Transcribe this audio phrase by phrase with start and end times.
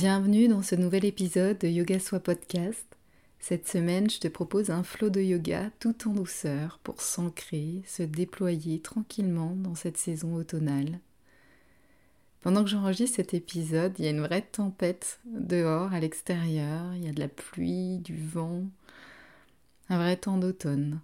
[0.00, 2.86] Bienvenue dans ce nouvel épisode de Yoga Soit Podcast.
[3.38, 8.02] Cette semaine, je te propose un flot de yoga tout en douceur pour s'ancrer, se
[8.02, 11.00] déployer tranquillement dans cette saison automnale.
[12.40, 17.04] Pendant que j'enregistre cet épisode, il y a une vraie tempête dehors à l'extérieur, il
[17.04, 18.62] y a de la pluie, du vent,
[19.90, 21.02] un vrai temps d'automne.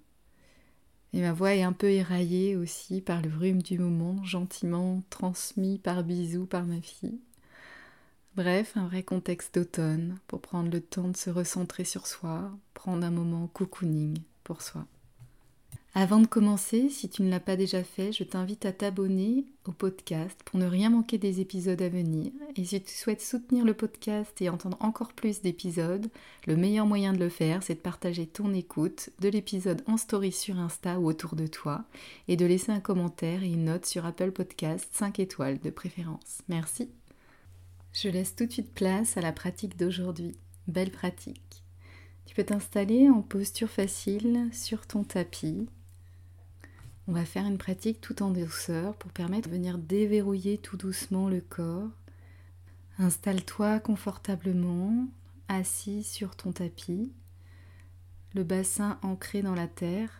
[1.12, 5.76] Et ma voix est un peu éraillée aussi par le rhume du moment, gentiment transmis
[5.76, 7.20] par bisous par ma fille.
[8.36, 13.06] Bref, un vrai contexte d'automne pour prendre le temps de se recentrer sur soi, prendre
[13.06, 14.84] un moment cocooning pour soi.
[15.94, 19.72] Avant de commencer, si tu ne l'as pas déjà fait, je t'invite à t'abonner au
[19.72, 22.30] podcast pour ne rien manquer des épisodes à venir.
[22.56, 26.10] Et si tu souhaites soutenir le podcast et entendre encore plus d'épisodes,
[26.46, 30.30] le meilleur moyen de le faire, c'est de partager ton écoute de l'épisode en story
[30.30, 31.86] sur Insta ou autour de toi
[32.28, 36.42] et de laisser un commentaire et une note sur Apple Podcast 5 étoiles de préférence.
[36.50, 36.90] Merci.
[37.96, 40.36] Je laisse tout de suite place à la pratique d'aujourd'hui.
[40.68, 41.64] Belle pratique.
[42.26, 45.66] Tu peux t'installer en posture facile sur ton tapis.
[47.08, 51.30] On va faire une pratique tout en douceur pour permettre de venir déverrouiller tout doucement
[51.30, 51.88] le corps.
[52.98, 55.08] Installe-toi confortablement,
[55.48, 57.10] assis sur ton tapis,
[58.34, 60.10] le bassin ancré dans la terre,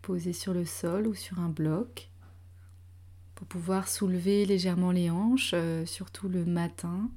[0.00, 2.08] posé sur le sol ou sur un bloc
[3.34, 7.10] pour pouvoir soulever légèrement les hanches, euh, surtout le matin.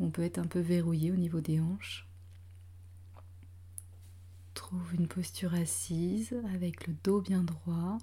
[0.00, 2.08] On peut être un peu verrouillé au niveau des hanches.
[4.54, 7.98] Trouve une posture assise avec le dos bien droit,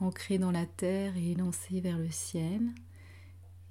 [0.00, 2.62] ancré dans la terre et élancé vers le ciel.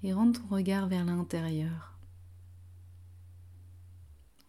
[0.03, 1.97] Et rends ton regard vers l'intérieur.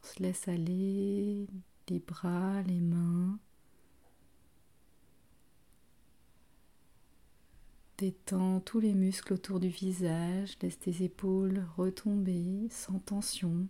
[0.02, 1.46] On se laisse aller
[1.88, 3.38] les bras, les mains,
[7.96, 13.68] Détends tous les muscles autour du visage, laisse tes épaules retomber sans tension.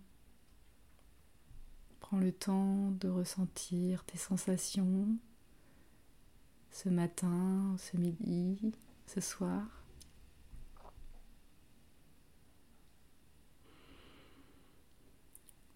[1.99, 5.15] Prends le temps de ressentir tes sensations
[6.71, 8.73] ce matin, ce midi,
[9.05, 9.83] ce soir.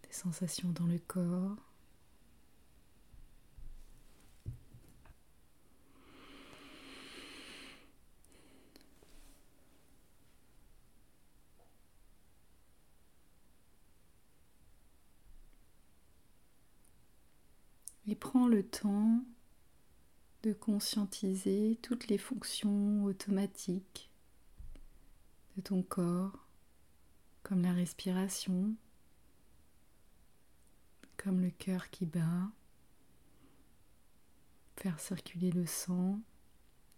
[0.02, 1.70] Des sensations dans le corps.
[18.09, 19.24] et prends le temps
[20.44, 24.12] de conscientiser toutes les fonctions automatiques
[25.56, 26.48] de ton corps,
[27.44, 28.76] comme la respiration,
[31.18, 32.52] comme le cœur qui bat,
[34.78, 36.20] faire circuler le sang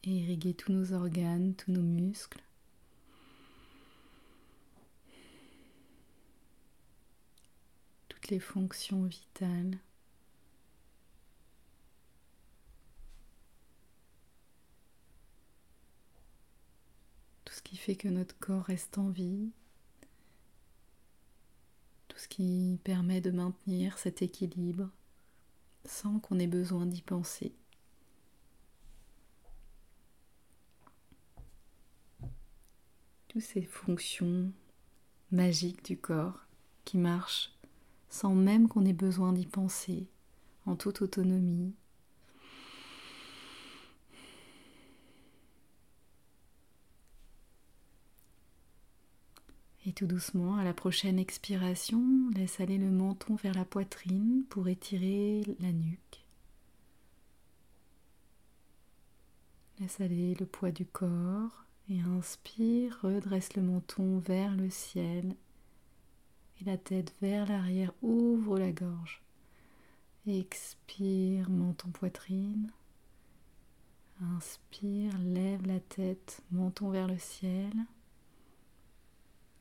[0.03, 2.43] et irriguer tous nos organes, tous nos muscles.
[8.09, 9.79] Toutes les fonctions vitales.
[17.70, 19.49] qui fait que notre corps reste en vie,
[22.07, 24.87] tout ce qui permet de maintenir cet équilibre
[25.85, 27.55] sans qu'on ait besoin d'y penser.
[33.29, 34.51] Toutes ces fonctions
[35.31, 36.45] magiques du corps
[36.85, 37.51] qui marchent
[38.09, 40.05] sans même qu'on ait besoin d'y penser,
[40.67, 41.73] en toute autonomie,
[49.85, 52.03] Et tout doucement, à la prochaine expiration,
[52.35, 56.23] laisse aller le menton vers la poitrine pour étirer la nuque.
[59.79, 65.35] Laisse aller le poids du corps et inspire, redresse le menton vers le ciel
[66.59, 69.23] et la tête vers l'arrière, ouvre la gorge.
[70.27, 72.71] Expire, menton poitrine.
[74.21, 77.71] Inspire, lève la tête, menton vers le ciel.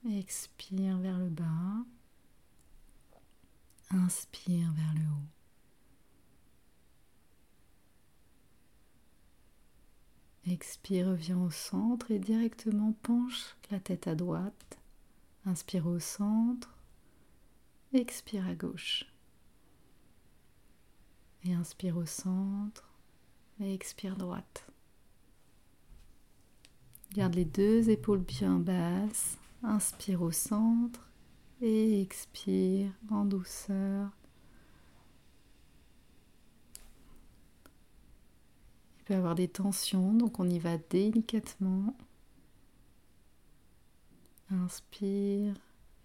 [0.08, 1.84] Expire vers le bas.
[3.90, 5.28] Inspire vers le haut.
[10.50, 14.78] Expire, reviens au centre et directement penche la tête à droite.
[15.44, 16.74] Inspire au centre.
[17.92, 19.04] Expire à gauche.
[21.44, 22.88] Et inspire au centre.
[23.60, 24.66] Et expire droite.
[27.12, 29.39] Garde les deux épaules bien basses.
[29.62, 31.10] Inspire au centre
[31.60, 34.10] et expire en douceur.
[38.98, 41.94] Il peut y avoir des tensions, donc on y va délicatement.
[44.50, 45.54] Inspire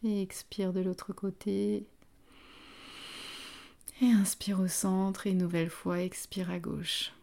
[0.03, 1.87] et expire de l'autre côté.
[4.01, 7.13] Et inspire au centre et nouvelle fois expire à gauche.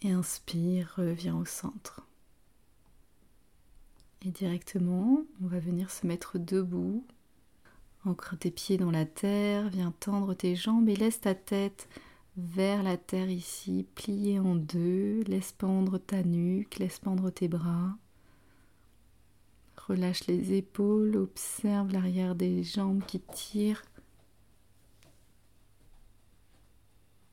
[0.00, 2.06] Et inspire, reviens au centre.
[4.24, 7.06] Et directement, on va venir se mettre debout.
[8.04, 11.88] Ancre tes pieds dans la terre, viens tendre tes jambes et laisse ta tête
[12.36, 15.22] vers la terre ici, pliée en deux.
[15.26, 17.96] Laisse pendre ta nuque, laisse pendre tes bras.
[19.88, 23.82] Relâche les épaules, observe l'arrière des jambes qui tirent.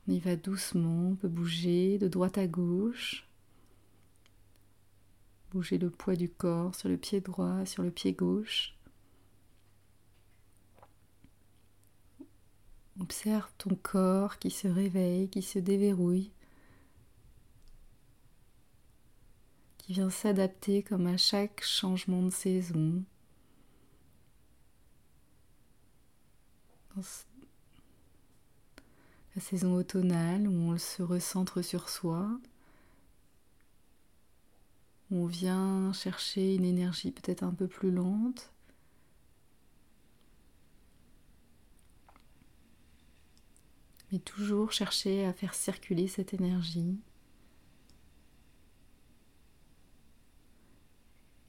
[0.06, 3.27] On y va doucement, on peut bouger de droite à gauche.
[5.50, 8.74] Bouger le poids du corps sur le pied droit, sur le pied gauche.
[13.00, 16.32] Observe ton corps qui se réveille, qui se déverrouille,
[19.78, 23.02] qui vient s'adapter comme à chaque changement de saison.
[29.36, 32.28] La saison automnale où on se recentre sur soi,
[35.10, 38.52] on vient chercher une énergie peut-être un peu plus lente.
[44.12, 46.98] Mais toujours chercher à faire circuler cette énergie.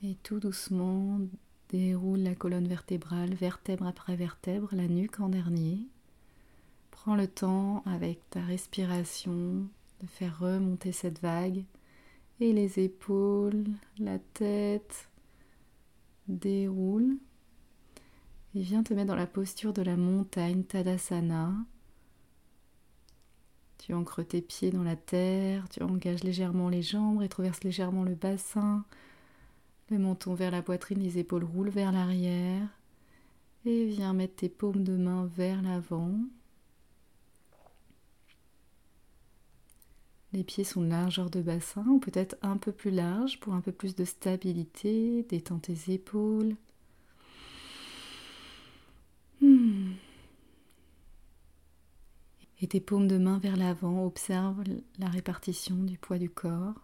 [0.04, 1.20] Et tout doucement
[1.70, 5.80] déroule la colonne vertébrale, vertèbre après vertèbre, la nuque en dernier.
[6.92, 9.68] Prends le temps avec ta respiration
[10.02, 11.64] de faire remonter cette vague
[12.40, 13.66] et les épaules,
[13.98, 15.10] la tête
[16.28, 17.18] déroule
[18.56, 21.54] et viens te mettre dans la posture de la montagne Tadasana.
[23.78, 28.16] Tu ancres tes pieds dans la terre, tu engages légèrement les jambes, rétroverses légèrement le
[28.16, 28.86] bassin,
[29.90, 32.68] le menton vers la poitrine, les épaules roulent vers l'arrière
[33.66, 36.12] et viens mettre tes paumes de main vers l'avant.
[40.32, 43.62] Les pieds sont de largeur de bassin ou peut-être un peu plus large pour un
[43.62, 45.26] peu plus de stabilité.
[45.28, 46.56] Détends tes épaules.
[49.42, 49.94] Hmm.
[52.62, 54.06] Et tes paumes de main vers l'avant.
[54.06, 54.64] Observe
[55.00, 56.76] la répartition du poids du corps.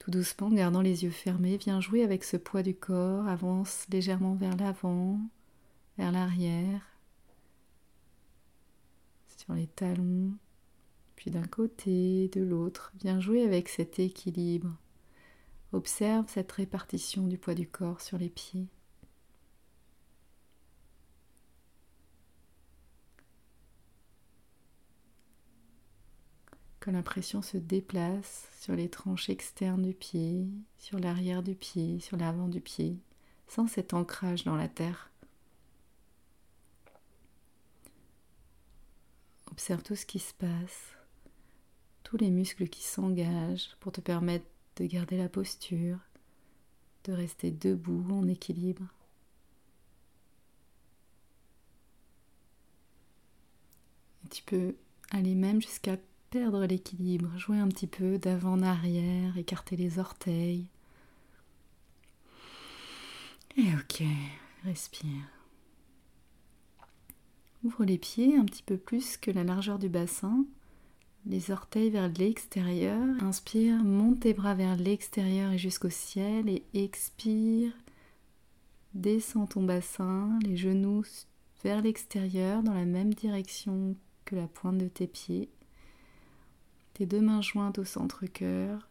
[0.00, 3.28] Tout doucement, gardant les yeux fermés, viens jouer avec ce poids du corps.
[3.28, 5.20] Avance légèrement vers l'avant,
[5.96, 6.91] vers l'arrière
[9.42, 10.32] sur les talons,
[11.16, 12.92] puis d'un côté, de l'autre.
[13.00, 14.70] Viens jouer avec cet équilibre.
[15.72, 18.68] Observe cette répartition du poids du corps sur les pieds.
[26.78, 30.46] Quand la pression se déplace sur les tranches externes du pied,
[30.78, 32.98] sur l'arrière du pied, sur l'avant du pied,
[33.48, 35.11] sans cet ancrage dans la terre.
[39.52, 40.96] Observe tout ce qui se passe,
[42.04, 45.98] tous les muscles qui s'engagent pour te permettre de garder la posture,
[47.04, 48.86] de rester debout en équilibre.
[54.30, 54.74] Tu peux
[55.10, 55.98] aller même jusqu'à
[56.30, 60.66] perdre l'équilibre, jouer un petit peu d'avant en arrière, écarter les orteils.
[63.58, 64.02] Et ok,
[64.64, 65.41] respire.
[67.64, 70.44] Ouvre les pieds un petit peu plus que la largeur du bassin.
[71.26, 73.00] Les orteils vers l'extérieur.
[73.22, 76.48] Inspire, monte tes bras vers l'extérieur et jusqu'au ciel.
[76.48, 77.72] Et expire.
[78.94, 81.04] Descends ton bassin, les genoux
[81.62, 85.48] vers l'extérieur dans la même direction que la pointe de tes pieds.
[86.94, 88.88] Tes deux mains jointes au centre-cœur.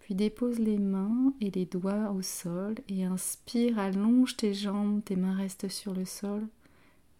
[0.00, 5.16] Puis dépose les mains et les doigts au sol et inspire, allonge tes jambes, tes
[5.16, 6.46] mains restent sur le sol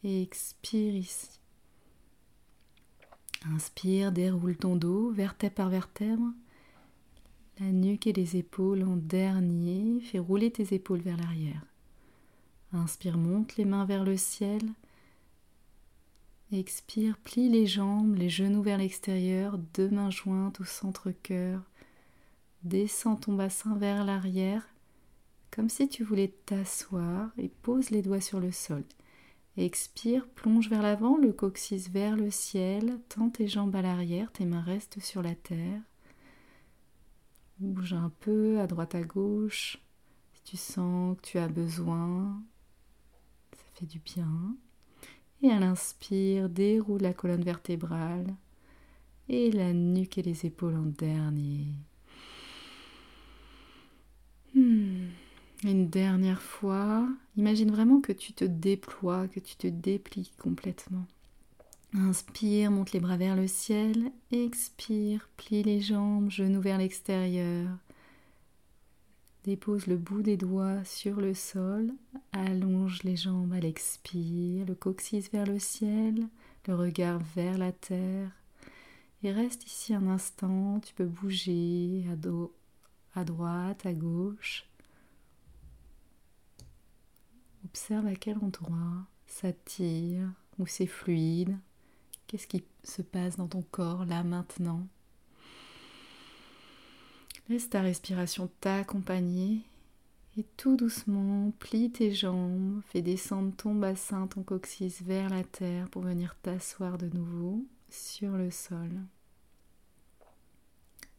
[0.04, 1.40] expire ici.
[3.54, 6.32] Inspire, déroule ton dos, vertèbre par vertèbre,
[7.60, 10.00] la nuque et les épaules en dernier.
[10.00, 11.64] Fais rouler tes épaules vers l'arrière.
[12.72, 14.62] Inspire, monte les mains vers le ciel.
[16.52, 21.62] Expire, plie les jambes, les genoux vers l'extérieur, deux mains jointes au centre-cœur.
[22.62, 24.66] Descends ton bassin vers l'arrière,
[25.50, 28.84] comme si tu voulais t'asseoir et pose les doigts sur le sol.
[29.56, 34.44] Expire, plonge vers l'avant, le coccyx vers le ciel, tends tes jambes à l'arrière, tes
[34.44, 35.80] mains restent sur la terre.
[37.60, 39.78] Bouge un peu à droite à gauche.
[40.32, 42.42] Si tu sens que tu as besoin,
[43.52, 44.56] ça fait du bien.
[45.40, 48.34] Et à l'inspire, déroule la colonne vertébrale
[49.28, 51.66] et la nuque et les épaules en dernier.
[54.54, 55.10] Hmm.
[55.64, 61.06] Une dernière fois, imagine vraiment que tu te déploies, que tu te déplies complètement.
[61.94, 64.12] Inspire, monte les bras vers le ciel.
[64.30, 67.70] Expire, plie les jambes, genoux vers l'extérieur.
[69.44, 71.94] Dépose le bout des doigts sur le sol.
[72.32, 76.28] Allonge les jambes à l'expire, le coccyx vers le ciel,
[76.68, 78.30] le regard vers la terre.
[79.22, 80.78] Et reste ici un instant.
[80.80, 82.52] Tu peux bouger à, dos,
[83.14, 84.66] à droite, à gauche.
[87.64, 90.28] Observe à quel endroit ça tire
[90.58, 91.56] ou c'est fluide.
[92.26, 94.86] Qu'est-ce qui se passe dans ton corps là maintenant?
[97.48, 99.60] Laisse ta respiration t'accompagner
[100.36, 105.88] et tout doucement plie tes jambes, fais descendre ton bassin, ton coccyx vers la terre
[105.90, 108.90] pour venir t'asseoir de nouveau sur le sol.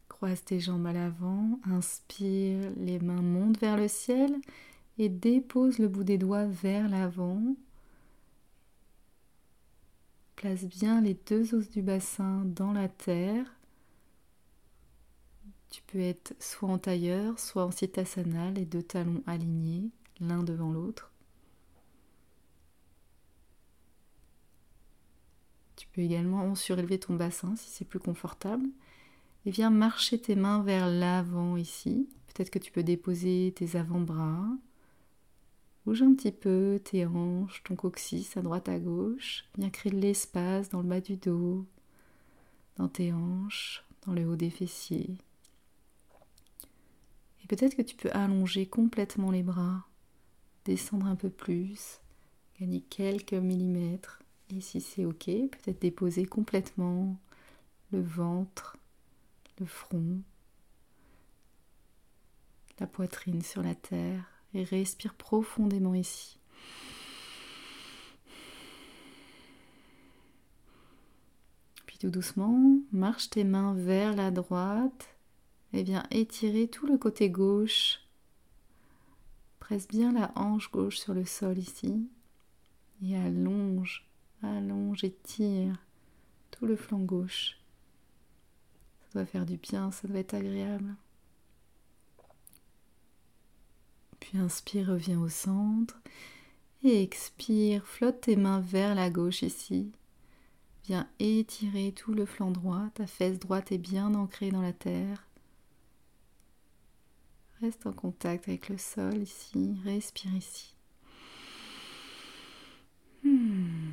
[0.08, 4.34] Croise tes jambes à l'avant, inspire, les mains montent vers le ciel
[4.98, 7.56] et dépose le bout des doigts vers l'avant.
[10.36, 13.46] Place bien les deux os du bassin dans la terre.
[15.70, 20.70] Tu peux être soit en tailleur, soit en sitasana, les deux talons alignés, l'un devant
[20.70, 21.12] l'autre.
[25.76, 28.68] Tu peux également surélever ton bassin si c'est plus confortable.
[29.44, 32.08] Et viens marcher tes mains vers l'avant ici.
[32.28, 34.48] Peut-être que tu peux déposer tes avant-bras
[35.86, 39.44] Bouge un petit peu tes hanches, ton coccyx à droite à gauche.
[39.56, 41.64] Viens créer de l'espace dans le bas du dos,
[42.74, 45.16] dans tes hanches, dans le haut des fessiers.
[47.40, 49.86] Et peut-être que tu peux allonger complètement les bras,
[50.64, 52.00] descendre un peu plus,
[52.58, 54.20] gagner quelques millimètres.
[54.50, 57.16] Et si c'est ok, peut-être déposer complètement
[57.92, 58.76] le ventre,
[59.60, 60.20] le front,
[62.80, 66.38] la poitrine sur la terre et respire profondément ici.
[71.86, 75.14] Puis tout doucement, marche tes mains vers la droite
[75.72, 78.00] et viens étirer tout le côté gauche.
[79.60, 82.08] Presse bien la hanche gauche sur le sol ici
[83.04, 84.08] et allonge,
[84.42, 85.76] allonge et tire
[86.50, 87.58] tout le flanc gauche.
[89.02, 90.94] Ça doit faire du bien, ça doit être agréable.
[94.20, 96.00] Puis inspire, reviens au centre.
[96.82, 99.92] Et expire, flotte tes mains vers la gauche ici.
[100.84, 102.88] Viens étirer tout le flanc droit.
[102.94, 105.26] Ta fesse droite est bien ancrée dans la terre.
[107.60, 109.76] Reste en contact avec le sol ici.
[109.84, 110.74] Respire ici.
[113.24, 113.90] Hmm.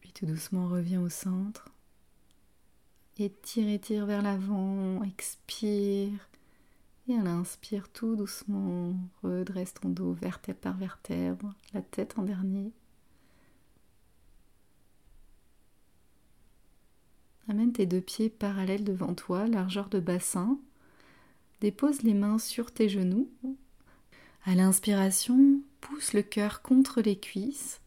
[0.00, 1.71] Puis tout doucement reviens au centre.
[3.18, 6.28] Étire, étire vers l'avant, expire.
[7.08, 12.72] Et à l'inspire tout doucement, redresse ton dos vertèbre par vertèbre, la tête en dernier.
[17.48, 20.58] Amène tes deux pieds parallèles devant toi, largeur de bassin.
[21.60, 23.28] Dépose les mains sur tes genoux.
[24.44, 27.80] À l'inspiration, pousse le cœur contre les cuisses.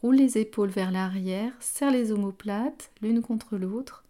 [0.00, 4.04] Roule les épaules vers l'arrière, serre les omoplates l'une contre l'autre.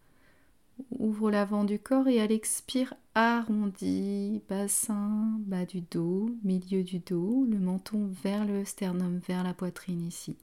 [0.90, 7.44] Ouvre l'avant du corps et à l'expire arrondi, bassin, bas du dos, milieu du dos,
[7.48, 10.36] le menton vers le sternum, vers la poitrine ici.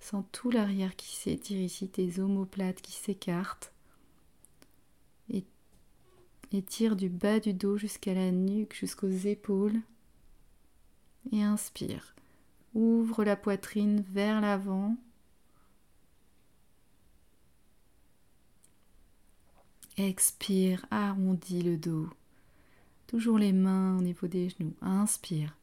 [0.00, 3.72] Sens tout l'arrière qui s'étire ici, tes omoplates qui s'écartent.
[5.32, 5.44] Et
[6.52, 9.80] étire du bas du dos jusqu'à la nuque, jusqu'aux épaules.
[11.32, 12.14] Et inspire.
[12.74, 14.96] Ouvre la poitrine vers l'avant
[19.98, 22.08] Expire, arrondis le dos.
[23.08, 24.72] Toujours les mains au niveau des genoux.
[24.80, 25.56] Inspire.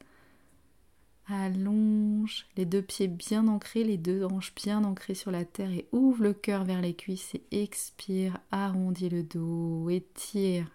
[1.27, 5.88] Allonge les deux pieds bien ancrés, les deux hanches bien ancrées sur la terre et
[5.94, 10.70] ouvre le cœur vers les cuisses et expire, arrondis le dos, étire.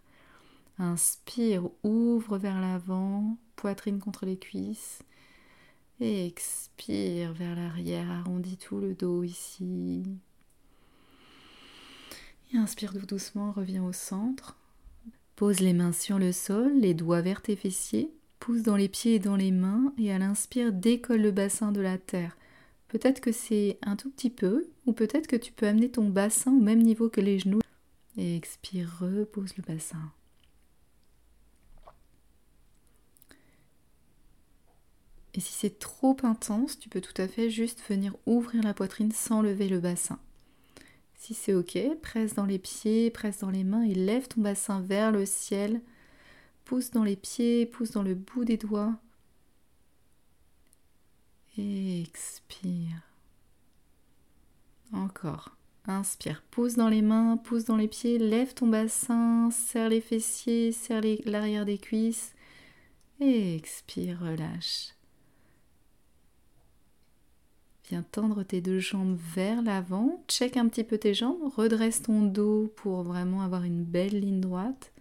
[0.79, 5.03] Inspire, ouvre vers l'avant, poitrine contre les cuisses.
[6.01, 10.03] Et expire vers l'arrière, arrondis tout le dos ici.
[12.53, 14.57] Inspire doucement, reviens au centre.
[15.37, 18.13] Pose les mains sur le sol, les doigts vers tes fessiers.
[18.41, 21.81] Pousse dans les pieds et dans les mains et à l'inspire décolle le bassin de
[21.81, 22.37] la terre.
[22.89, 26.53] Peut-être que c'est un tout petit peu, ou peut-être que tu peux amener ton bassin
[26.53, 27.61] au même niveau que les genoux.
[28.17, 30.13] Et expire, repose le bassin.
[35.35, 39.13] Et si c'est trop intense, tu peux tout à fait juste venir ouvrir la poitrine
[39.13, 40.19] sans lever le bassin.
[41.21, 44.81] Si c'est ok, presse dans les pieds, presse dans les mains et lève ton bassin
[44.81, 45.83] vers le ciel.
[46.65, 48.97] Pousse dans les pieds, pousse dans le bout des doigts.
[51.59, 53.03] expire.
[54.95, 55.55] Encore.
[55.85, 60.73] Inspire, pousse dans les mains, pousse dans les pieds, lève ton bassin, serre les fessiers,
[60.73, 62.33] serre l'arrière des cuisses.
[63.21, 64.95] expire, relâche.
[68.13, 70.23] Tendre tes deux jambes vers l'avant.
[70.29, 71.41] Check un petit peu tes jambes.
[71.57, 74.93] Redresse ton dos pour vraiment avoir une belle ligne droite.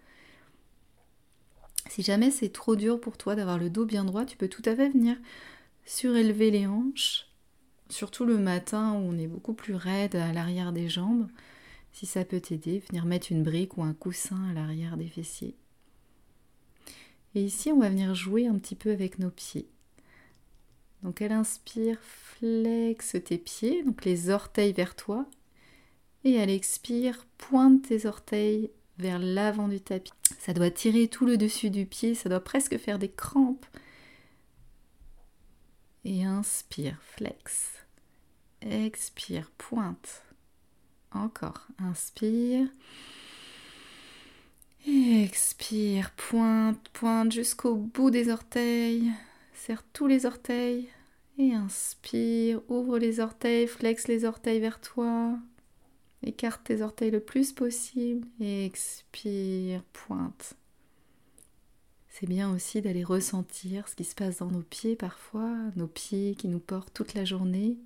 [1.90, 4.62] Si jamais c'est trop dur pour toi d'avoir le dos bien droit, tu peux tout
[4.66, 5.18] à fait venir
[5.86, 7.28] surélever les hanches.
[7.90, 11.28] Surtout le matin où on est beaucoup plus raide à l'arrière des jambes.
[11.92, 15.56] Si ça peut t'aider, venir mettre une brique ou un coussin à l'arrière des fessiers.
[17.36, 19.68] Et ici, on va venir jouer un petit peu avec nos pieds.
[21.04, 25.26] Donc elle inspire, flexe tes pieds, donc les orteils vers toi.
[26.24, 30.12] Et elle expire, pointe tes orteils vers l'avant du tapis.
[30.40, 33.66] Ça doit tirer tout le dessus du pied, ça doit presque faire des crampes.
[36.04, 37.74] Et inspire, flex.
[38.62, 40.24] Expire, pointe.
[41.12, 42.68] Encore, inspire.
[44.86, 49.12] Expire, pointe, pointe jusqu'au bout des orteils.
[49.60, 50.88] Serre tous les orteils
[51.38, 55.38] et inspire, ouvre les orteils, flex les orteils vers toi.
[56.24, 60.56] Écarte tes orteils le plus possible et expire, pointe.
[62.08, 66.36] C'est bien aussi d'aller ressentir ce qui se passe dans nos pieds parfois, nos pieds
[66.36, 67.78] qui nous portent toute la journée,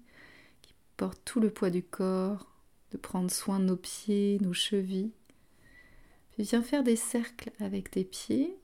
[0.61, 2.51] qui portent tout le poids du corps,
[2.91, 5.11] de prendre soin de nos pieds, nos chevilles.
[6.33, 8.59] Puis viens faire des cercles avec tes pieds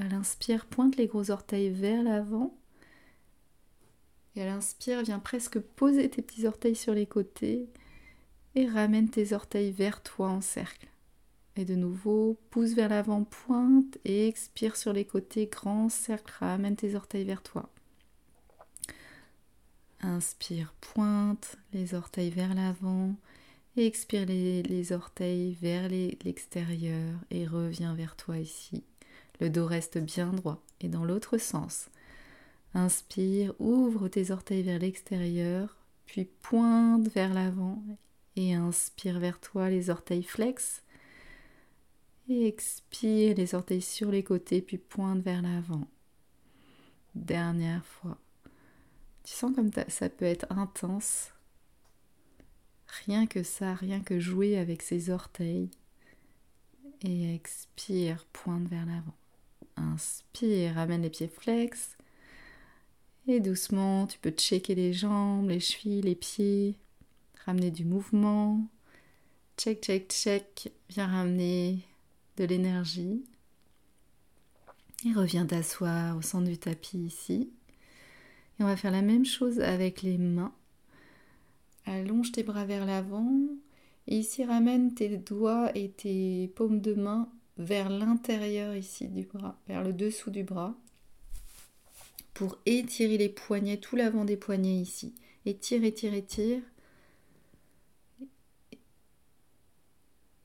[0.00, 2.56] à l'inspire, pointe les gros orteils vers l'avant.
[4.34, 7.68] Et à l'inspire, viens presque poser tes petits orteils sur les côtés
[8.54, 10.88] et ramène tes orteils vers toi en cercle.
[11.56, 16.76] Et de nouveau, pousse vers l'avant, pointe et expire sur les côtés, grand cercle, ramène
[16.76, 17.68] tes orteils vers toi.
[20.00, 23.14] Inspire, pointe les orteils vers l'avant,
[23.76, 28.82] expire les, les orteils vers l'extérieur et reviens vers toi ici.
[29.40, 31.88] Le dos reste bien droit et dans l'autre sens.
[32.74, 35.76] Inspire, ouvre tes orteils vers l'extérieur,
[36.06, 37.82] puis pointe vers l'avant
[38.36, 40.82] et inspire vers toi les orteils flex.
[42.28, 45.88] Et expire les orteils sur les côtés, puis pointe vers l'avant.
[47.16, 48.18] Dernière fois.
[49.24, 51.32] Tu sens comme ça peut être intense.
[53.04, 55.70] Rien que ça, rien que jouer avec ses orteils.
[57.02, 59.14] Et expire, pointe vers l'avant.
[59.80, 61.96] Inspire, ramène les pieds flex.
[63.26, 66.74] Et doucement, tu peux checker les jambes, les chevilles, les pieds.
[67.46, 68.66] Ramener du mouvement.
[69.56, 70.72] Check, check, check.
[70.90, 71.78] Viens ramener
[72.36, 73.24] de l'énergie.
[75.06, 77.50] Et reviens t'asseoir au centre du tapis ici.
[78.58, 80.52] Et on va faire la même chose avec les mains.
[81.86, 83.32] Allonge tes bras vers l'avant.
[84.06, 87.30] Et ici, ramène tes doigts et tes paumes de main
[87.60, 90.74] vers l'intérieur ici du bras, vers le dessous du bras,
[92.32, 95.14] pour étirer les poignets, tout l'avant des poignets ici.
[95.44, 96.62] Étire, étire, étire.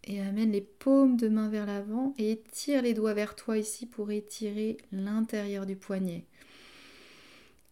[0.03, 3.85] Et amène les paumes de main vers l'avant et étire les doigts vers toi ici
[3.85, 6.25] pour étirer l'intérieur du poignet.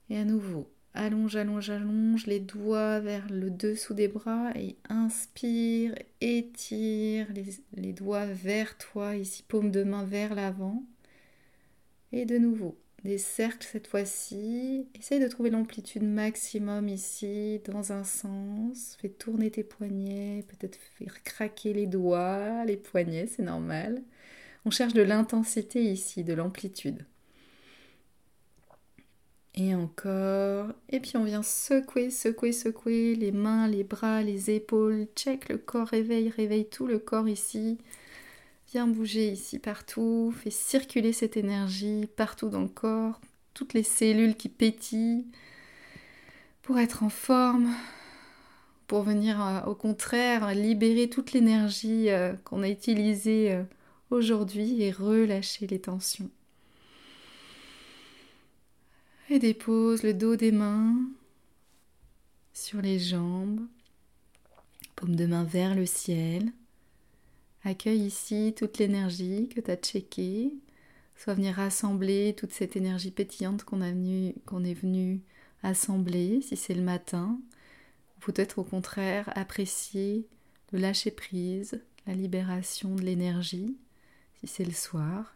[0.09, 5.95] Et à nouveau, Allonge, allonge, allonge les doigts vers le dessous des bras et inspire,
[6.21, 7.27] étire
[7.73, 10.83] les, doigts vers toi, ici paume de main vers l'avant.
[12.11, 14.87] Et de nouveau, des cercles cette fois-ci.
[14.93, 18.95] Essaye de trouver l'amplitude maximum ici dans un sens.
[19.01, 24.03] Fais tourner tes poignets, peut-être faire craquer les doigts, les poignets, c'est normal.
[24.65, 27.05] On cherche de l'intensité ici, de l'amplitude.
[29.55, 30.67] Et encore.
[30.89, 35.07] Et puis on vient secouer, secouer, secouer les mains, les bras, les épaules.
[35.15, 37.77] Check le corps, réveille, réveille tout le corps ici.
[38.71, 40.33] Viens bouger ici partout.
[40.35, 43.19] Fais circuler cette énergie partout dans le corps.
[43.53, 45.25] toutes les cellules qui pétillent
[46.63, 47.69] pour être en forme,
[48.87, 53.63] pour venir euh, au contraire libérer toute l'énergie euh, qu'on a utilisée euh,
[54.09, 56.29] aujourd'hui et relâcher les tensions.
[59.33, 60.95] Et dépose le dos des mains
[62.53, 63.61] sur les jambes,
[64.95, 66.51] paume de main vers le ciel.
[67.63, 70.53] Accueille ici toute l'énergie que tu as checkée,
[71.15, 73.79] soit venir rassembler toute cette énergie pétillante qu'on
[74.45, 75.21] qu'on est venu
[75.63, 77.39] assembler si c'est le matin,
[78.19, 80.27] peut-être au contraire apprécier
[80.71, 83.75] le lâcher prise, la libération de l'énergie
[84.41, 85.33] si c'est le soir.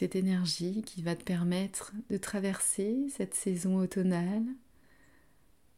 [0.00, 4.46] Cette énergie qui va te permettre de traverser cette saison automnale,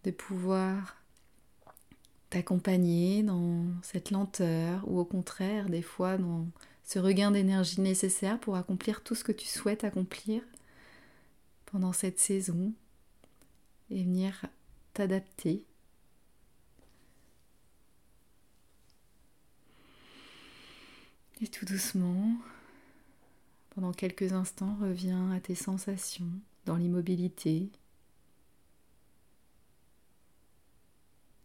[0.05, 0.97] de pouvoir
[2.31, 6.47] t'accompagner dans cette lenteur ou au contraire des fois dans
[6.85, 10.45] ce regain d'énergie nécessaire pour accomplir tout ce que tu souhaites accomplir
[11.67, 12.73] pendant cette saison
[13.91, 14.47] et venir
[14.95, 15.65] t'adapter.
[21.41, 22.37] Et tout doucement,
[23.75, 26.31] pendant quelques instants, reviens à tes sensations
[26.67, 27.71] dans l'immobilité.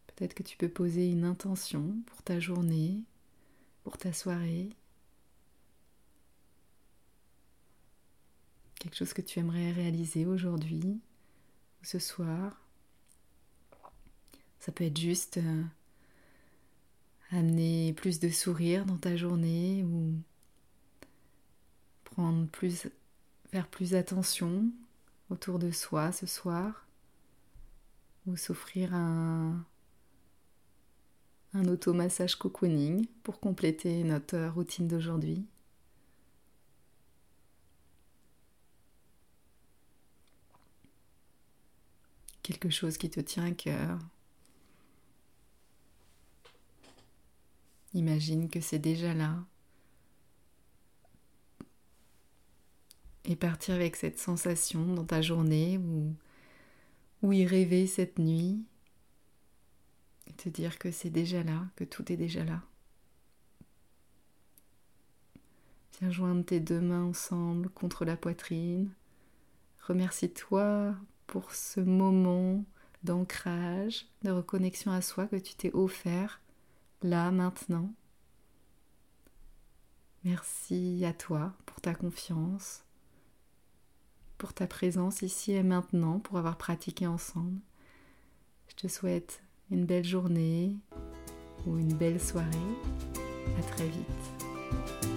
[0.07, 3.01] Peut-être que tu peux poser une intention pour ta journée,
[3.83, 4.69] pour ta soirée.
[8.79, 10.81] quelque chose que tu aimerais réaliser aujourd'hui
[11.81, 12.61] ou ce soir.
[14.59, 15.63] Ça peut être juste euh,
[17.31, 20.13] amener plus de sourire dans ta journée ou
[22.17, 22.87] prendre plus,
[23.51, 24.71] faire plus attention
[25.29, 26.87] autour de soi ce soir
[28.25, 29.63] ou s'offrir un,
[31.53, 35.45] un automassage cocooning pour compléter notre routine d'aujourd'hui.
[42.41, 43.99] quelque chose qui te tient à cœur.
[47.93, 49.35] Imagine que c'est déjà là.
[53.27, 58.63] Et partir avec cette sensation dans ta journée ou, y rêver cette nuit.
[60.27, 62.63] Et te dire que c'est déjà là, que tout est déjà là.
[65.99, 68.89] Viens joindre tes deux mains ensemble contre la poitrine.
[69.81, 70.95] Remercie-toi
[71.27, 72.63] pour ce moment
[73.03, 76.41] d'ancrage, de reconnexion à soi que tu t'es offert
[77.03, 77.91] là, maintenant.
[80.23, 82.83] Merci à toi pour ta confiance,
[84.37, 87.59] pour ta présence ici et maintenant, pour avoir pratiqué ensemble.
[88.69, 90.75] Je te souhaite une belle journée
[91.65, 92.47] ou une belle soirée.
[93.57, 95.16] À très vite.